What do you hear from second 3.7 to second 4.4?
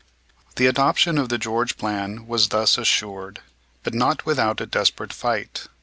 but not